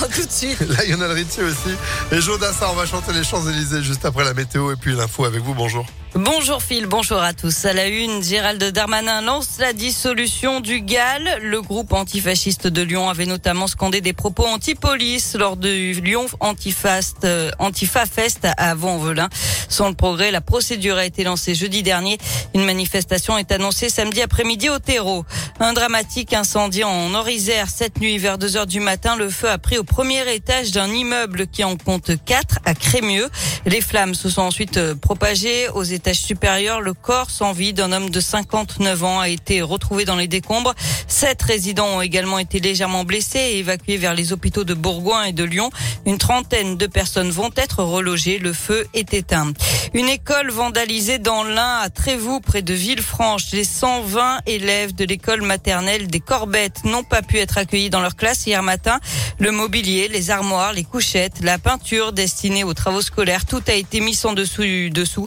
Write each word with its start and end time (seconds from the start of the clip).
all 0.00 0.07
tout 0.18 0.26
de 0.26 0.32
suite. 0.32 0.58
Lionel 0.88 1.12
Richie 1.12 1.42
aussi. 1.42 1.76
Et 2.10 2.20
Jodassa, 2.20 2.70
on 2.70 2.74
va 2.74 2.86
chanter 2.86 3.12
les 3.12 3.22
Champs-Élysées 3.22 3.82
juste 3.82 4.04
après 4.04 4.24
la 4.24 4.34
météo 4.34 4.72
et 4.72 4.76
puis 4.76 4.94
l'info 4.94 5.24
avec 5.24 5.42
vous. 5.42 5.54
Bonjour. 5.54 5.86
Bonjour 6.14 6.62
Phil, 6.62 6.86
bonjour 6.86 7.18
à 7.18 7.34
tous. 7.34 7.66
À 7.66 7.74
la 7.74 7.86
une, 7.86 8.22
Gérald 8.22 8.62
Darmanin 8.72 9.20
lance 9.20 9.58
la 9.60 9.74
dissolution 9.74 10.60
du 10.60 10.80
GAL. 10.80 11.38
Le 11.42 11.60
groupe 11.60 11.92
antifasciste 11.92 12.66
de 12.66 12.80
Lyon 12.80 13.10
avait 13.10 13.26
notamment 13.26 13.66
scandé 13.66 14.00
des 14.00 14.14
propos 14.14 14.46
anti-police 14.46 15.36
lors 15.38 15.58
du 15.58 15.92
Lyon 16.00 16.26
Antifast, 16.40 17.24
euh, 17.24 17.50
Antifa 17.58 18.06
Fest 18.06 18.48
à 18.56 18.74
Vaux-en-Velin. 18.74 19.28
Sans 19.68 19.88
le 19.88 19.94
progrès, 19.94 20.30
la 20.30 20.40
procédure 20.40 20.96
a 20.96 21.04
été 21.04 21.24
lancée 21.24 21.54
jeudi 21.54 21.82
dernier. 21.82 22.18
Une 22.54 22.64
manifestation 22.64 23.36
est 23.36 23.52
annoncée 23.52 23.90
samedi 23.90 24.22
après-midi 24.22 24.70
au 24.70 24.78
terreau. 24.78 25.26
Un 25.60 25.74
dramatique 25.74 26.32
incendie 26.32 26.84
en 26.84 27.14
Orisère 27.14 27.68
cette 27.68 28.00
nuit 28.00 28.16
vers 28.16 28.38
2 28.38 28.56
heures 28.56 28.66
du 28.66 28.80
matin. 28.80 29.14
Le 29.14 29.28
feu 29.28 29.50
a 29.50 29.58
pris 29.58 29.76
au 29.76 29.84
premier 29.84 30.07
étage 30.10 30.70
d'un 30.70 30.88
immeuble 30.88 31.46
qui 31.46 31.64
en 31.64 31.76
compte 31.76 32.12
quatre 32.24 32.58
à 32.64 32.74
Crémieux. 32.74 33.28
Les 33.66 33.80
flammes 33.80 34.14
se 34.14 34.30
sont 34.30 34.42
ensuite 34.42 34.78
euh, 34.78 34.94
propagées 34.94 35.68
aux 35.74 35.82
étage 35.82 36.20
supérieur, 36.20 36.80
le 36.80 36.94
corps 36.94 37.30
sans 37.30 37.52
vie 37.52 37.72
d'un 37.72 37.92
homme 37.92 38.08
de 38.08 38.20
59 38.20 39.04
ans 39.04 39.20
a 39.20 39.28
été 39.28 39.60
retrouvé 39.60 40.04
dans 40.04 40.16
les 40.16 40.26
décombres. 40.26 40.74
Sept 41.06 41.42
résidents 41.42 41.98
ont 41.98 42.00
également 42.00 42.38
été 42.38 42.58
légèrement 42.58 43.04
blessés 43.04 43.38
et 43.38 43.58
évacués 43.58 43.98
vers 43.98 44.14
les 44.14 44.32
hôpitaux 44.32 44.64
de 44.64 44.74
Bourgoin 44.74 45.24
et 45.24 45.32
de 45.32 45.44
Lyon. 45.44 45.70
Une 46.06 46.18
trentaine 46.18 46.76
de 46.76 46.86
personnes 46.86 47.30
vont 47.30 47.50
être 47.56 47.82
relogées. 47.82 48.38
Le 48.38 48.52
feu 48.52 48.86
est 48.94 49.12
éteint. 49.12 49.52
Une 49.94 50.08
école 50.08 50.50
vandalisée 50.50 51.18
dans 51.18 51.44
l'Ain 51.44 51.78
à 51.80 51.88
Trévoux, 51.88 52.40
près 52.40 52.60
de 52.60 52.74
Villefranche. 52.74 53.52
Les 53.52 53.64
120 53.64 54.40
élèves 54.46 54.94
de 54.94 55.04
l'école 55.04 55.40
maternelle 55.42 56.08
des 56.08 56.20
Corbettes 56.20 56.84
n'ont 56.84 57.04
pas 57.04 57.22
pu 57.22 57.38
être 57.38 57.56
accueillis 57.56 57.88
dans 57.88 58.00
leur 58.00 58.14
classe 58.14 58.46
hier 58.46 58.62
matin. 58.62 59.00
Le 59.38 59.50
mobilier, 59.50 60.08
les 60.08 60.30
armoires, 60.30 60.74
les 60.74 60.84
couchettes, 60.84 61.40
la 61.42 61.58
peinture 61.58 62.12
destinée 62.12 62.64
aux 62.64 62.74
travaux 62.74 63.00
scolaires, 63.00 63.46
tout 63.46 63.62
a 63.66 63.72
été 63.72 64.00
mis 64.00 64.18
en 64.24 64.34
dessous. 64.34 64.64
dessous. 64.90 65.26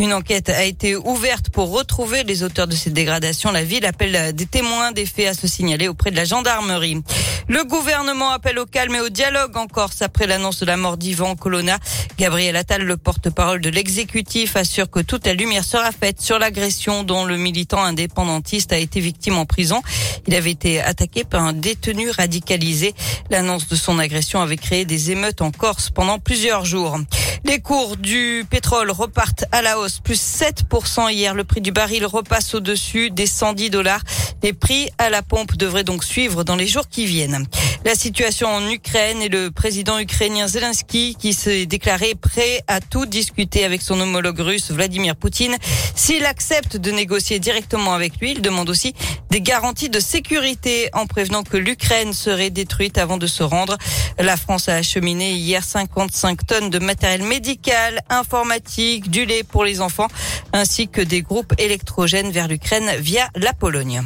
Une 0.00 0.14
enquête 0.14 0.48
a 0.48 0.64
été 0.64 0.96
ouverte 0.96 1.50
pour 1.50 1.72
retrouver 1.72 2.24
les 2.24 2.42
auteurs 2.42 2.66
de 2.66 2.74
ces 2.74 2.88
dégradations. 2.88 3.52
La 3.52 3.64
ville 3.64 3.84
appelle 3.84 4.34
des 4.34 4.46
témoins 4.46 4.92
des 4.92 5.04
faits 5.04 5.28
à 5.28 5.34
se 5.34 5.46
signaler 5.46 5.88
auprès 5.88 6.10
de 6.10 6.16
la 6.16 6.24
gendarmerie. 6.24 7.02
Le 7.48 7.64
gouvernement 7.64 8.30
appelle 8.30 8.58
au 8.58 8.64
calme 8.64 8.94
et 8.94 9.00
au 9.00 9.10
dialogue 9.10 9.54
en 9.58 9.66
Corse 9.66 10.00
après 10.00 10.26
l'annonce 10.26 10.60
de 10.60 10.64
la 10.64 10.78
mort 10.78 10.96
d'Ivan 10.96 11.36
Colonna. 11.36 11.78
Gabriel 12.16 12.56
Attal, 12.56 12.82
le 12.82 12.96
porte-parole 12.96 13.60
de 13.60 13.68
l'exécutif, 13.68 14.56
assure 14.56 14.88
que 14.88 15.00
toute 15.00 15.26
la 15.26 15.34
lumière 15.34 15.64
sera 15.64 15.92
faite 15.92 16.22
sur 16.22 16.38
l'agression 16.38 17.04
dont 17.04 17.26
le 17.26 17.36
militant 17.36 17.82
indépendantiste 17.82 18.72
a 18.72 18.78
été 18.78 19.00
victime 19.00 19.36
en 19.36 19.44
prison. 19.44 19.82
Il 20.26 20.34
avait 20.34 20.52
été 20.52 20.80
attaqué 20.80 21.24
par 21.24 21.42
un 21.42 21.52
détenu 21.52 22.08
radicalisé. 22.08 22.94
L'annonce 23.28 23.68
de 23.68 23.76
son 23.76 23.98
agression 23.98 24.40
avait 24.40 24.56
créé 24.56 24.86
des 24.86 25.10
émeutes 25.10 25.42
en 25.42 25.50
Corse 25.50 25.90
pendant 25.90 26.18
plusieurs 26.18 26.64
jours. 26.64 26.98
Les 27.44 27.58
cours 27.58 27.96
du 27.96 28.44
pétrole 28.48 28.90
repartent 28.90 29.44
à 29.50 29.62
la 29.62 29.78
hausse, 29.78 29.98
plus 29.98 30.20
7% 30.20 31.10
hier. 31.10 31.34
Le 31.34 31.44
prix 31.44 31.60
du 31.60 31.72
baril 31.72 32.04
repasse 32.04 32.54
au-dessus 32.54 33.10
des 33.10 33.26
110 33.26 33.70
dollars. 33.70 34.02
Les 34.42 34.52
prix 34.52 34.90
à 34.98 35.10
la 35.10 35.22
pompe 35.22 35.56
devraient 35.56 35.84
donc 35.84 36.04
suivre 36.04 36.44
dans 36.44 36.56
les 36.56 36.66
jours 36.66 36.88
qui 36.88 37.06
viennent. 37.06 37.46
La 37.82 37.94
situation 37.94 38.48
en 38.48 38.68
Ukraine 38.68 39.22
et 39.22 39.30
le 39.30 39.50
président 39.50 39.98
ukrainien 39.98 40.46
Zelensky 40.46 41.16
qui 41.18 41.32
s'est 41.32 41.64
déclaré 41.64 42.14
prêt 42.14 42.62
à 42.68 42.80
tout 42.80 43.06
discuter 43.06 43.64
avec 43.64 43.80
son 43.80 43.98
homologue 43.98 44.40
russe 44.40 44.70
Vladimir 44.70 45.16
Poutine. 45.16 45.56
S'il 45.94 46.26
accepte 46.26 46.76
de 46.76 46.90
négocier 46.90 47.38
directement 47.38 47.94
avec 47.94 48.20
lui, 48.20 48.32
il 48.32 48.42
demande 48.42 48.68
aussi 48.68 48.94
des 49.30 49.40
garanties 49.40 49.88
de 49.88 49.98
sécurité 49.98 50.90
en 50.92 51.06
prévenant 51.06 51.42
que 51.42 51.56
l'Ukraine 51.56 52.12
serait 52.12 52.50
détruite 52.50 52.98
avant 52.98 53.16
de 53.16 53.26
se 53.26 53.42
rendre. 53.42 53.78
La 54.18 54.36
France 54.36 54.68
a 54.68 54.74
acheminé 54.74 55.32
hier 55.32 55.64
55 55.64 56.46
tonnes 56.46 56.70
de 56.70 56.78
matériel 56.78 57.22
médical, 57.22 58.02
informatique, 58.10 59.10
du 59.10 59.24
lait 59.24 59.42
pour 59.42 59.64
les 59.64 59.80
enfants, 59.80 60.08
ainsi 60.52 60.86
que 60.88 61.00
des 61.00 61.22
groupes 61.22 61.54
électrogènes 61.56 62.30
vers 62.30 62.46
l'Ukraine 62.46 62.90
via 62.98 63.30
la 63.36 63.54
Pologne. 63.54 64.02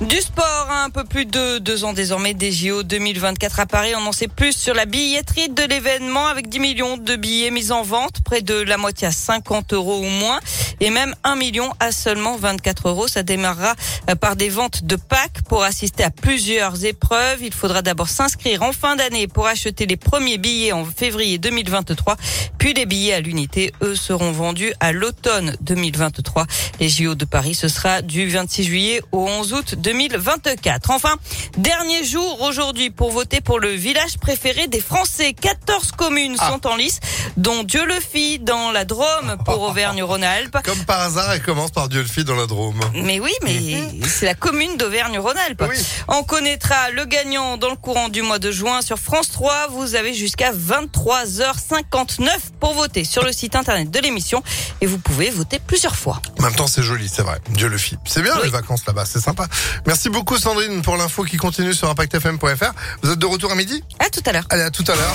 Du 0.00 0.16
sport, 0.16 0.68
hein, 0.70 0.84
un 0.86 0.90
peu 0.90 1.04
plus 1.04 1.26
de 1.26 1.58
deux 1.58 1.84
ans 1.84 1.92
désormais 1.92 2.32
des 2.32 2.50
JO 2.50 2.82
2024 2.84 3.60
à 3.60 3.66
Paris. 3.66 3.92
On 3.94 4.06
en 4.06 4.12
sait 4.12 4.28
plus 4.28 4.56
sur 4.56 4.72
la 4.72 4.86
billetterie 4.86 5.50
de 5.50 5.62
l'événement 5.62 6.26
avec 6.26 6.48
10 6.48 6.58
millions 6.58 6.96
de 6.96 7.16
billets 7.16 7.50
mis 7.50 7.70
en 7.70 7.82
vente, 7.82 8.22
près 8.24 8.40
de 8.40 8.54
la 8.54 8.78
moitié 8.78 9.08
à 9.08 9.10
50 9.10 9.74
euros 9.74 9.98
ou 9.98 10.08
moins, 10.08 10.40
et 10.80 10.88
même 10.88 11.14
1 11.22 11.36
million 11.36 11.70
à 11.80 11.92
seulement 11.92 12.36
24 12.36 12.88
euros. 12.88 13.08
Ça 13.08 13.22
démarrera 13.22 13.74
euh, 14.08 14.14
par 14.14 14.36
des 14.36 14.48
ventes 14.48 14.84
de 14.84 14.96
packs 14.96 15.42
pour 15.46 15.64
assister 15.64 16.02
à 16.02 16.10
plusieurs 16.10 16.82
épreuves. 16.86 17.42
Il 17.42 17.52
faudra 17.52 17.82
d'abord 17.82 18.08
s'inscrire 18.08 18.62
en 18.62 18.72
fin 18.72 18.96
d'année 18.96 19.28
pour 19.28 19.48
acheter 19.48 19.84
les 19.84 19.98
premiers 19.98 20.38
billets 20.38 20.72
en 20.72 20.86
février 20.86 21.36
2023. 21.36 22.16
Puis 22.56 22.72
les 22.72 22.86
billets 22.86 23.12
à 23.12 23.20
l'unité, 23.20 23.74
eux, 23.82 23.94
seront 23.94 24.32
vendus 24.32 24.72
à 24.80 24.92
l'automne 24.92 25.56
2023. 25.60 26.46
Les 26.80 26.88
JO 26.88 27.14
de 27.14 27.26
Paris, 27.26 27.54
ce 27.54 27.68
sera 27.68 28.00
du 28.00 28.28
26 28.28 28.64
juillet 28.64 29.02
au 29.12 29.26
11 29.26 29.52
août 29.52 29.74
2024. 29.94 30.90
Enfin, 30.90 31.14
dernier 31.56 32.04
jour 32.04 32.42
aujourd'hui 32.42 32.90
pour 32.90 33.10
voter 33.10 33.40
pour 33.40 33.58
le 33.58 33.70
village 33.70 34.18
préféré 34.20 34.68
des 34.68 34.80
Français. 34.80 35.32
14 35.32 35.92
communes 35.92 36.36
Ah. 36.38 36.50
sont 36.50 36.66
en 36.68 36.76
lice, 36.76 37.00
dont 37.36 37.64
Dieu 37.64 37.84
le 37.84 37.98
fit 37.98 38.38
dans 38.38 38.70
la 38.70 38.84
Drôme 38.84 39.36
pour 39.44 39.60
Auvergne-Rhône-Alpes. 39.70 40.58
Comme 40.64 40.84
par 40.84 41.00
hasard, 41.00 41.32
elle 41.32 41.42
commence 41.42 41.72
par 41.72 41.88
Dieu 41.88 42.00
le 42.02 42.06
fit 42.08 42.24
dans 42.24 42.36
la 42.36 42.46
Drôme. 42.46 42.78
Mais 42.94 43.18
oui, 43.18 43.32
mais 43.42 43.90
c'est 44.06 44.26
la 44.26 44.34
commune 44.34 44.76
d'Auvergne-Rhône-Alpes. 44.76 45.64
Oui. 45.68 45.76
On 46.08 46.22
connaîtra 46.22 46.90
le 46.90 47.04
gagnant 47.04 47.56
dans 47.56 47.70
le 47.70 47.76
courant 47.76 48.08
du 48.08 48.22
mois 48.22 48.38
de 48.38 48.52
juin 48.52 48.82
sur 48.82 48.98
France 48.98 49.30
3. 49.32 49.68
Vous 49.70 49.96
avez 49.96 50.14
jusqu'à 50.14 50.52
23h59 50.52 52.28
pour 52.60 52.74
voter 52.74 53.04
sur 53.04 53.24
le 53.24 53.32
site 53.32 53.56
internet 53.56 53.90
de 53.90 53.98
l'émission 54.00 54.42
et 54.80 54.86
vous 54.86 54.98
pouvez 54.98 55.30
voter 55.30 55.58
plusieurs 55.66 55.96
fois. 55.96 56.20
En 56.38 56.42
même 56.42 56.54
temps, 56.54 56.66
c'est 56.66 56.82
joli, 56.82 57.08
c'est 57.08 57.22
vrai. 57.22 57.38
Dieu 57.50 57.68
le 57.68 57.78
fit. 57.78 57.96
C'est 58.06 58.22
bien 58.22 58.34
Oui. 58.36 58.42
les 58.44 58.50
vacances 58.50 58.84
là-bas, 58.86 59.04
c'est 59.04 59.20
sympa. 59.20 59.46
Merci 59.86 60.10
beaucoup 60.10 60.36
Sandrine 60.38 60.82
pour 60.82 60.96
l'info 60.96 61.24
qui 61.24 61.36
continue 61.36 61.74
sur 61.74 61.88
impactfm.fr. 61.90 62.72
Vous 63.02 63.12
êtes 63.12 63.18
de 63.18 63.26
retour 63.26 63.50
à 63.52 63.54
midi? 63.54 63.82
À 63.98 64.08
tout 64.08 64.20
à 64.26 64.32
l'heure. 64.32 64.46
Allez, 64.50 64.62
à 64.62 64.70
tout 64.70 64.84
à 64.86 64.94
l'heure. 64.94 65.14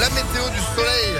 La 0.00 0.08
météo 0.10 0.48
du 0.50 0.60
soleil 0.74 1.14